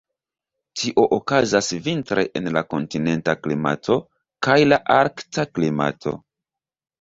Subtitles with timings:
[0.83, 3.99] Tio okazas vintre en la kontinenta klimato
[4.49, 6.17] kaj la arkta klimato.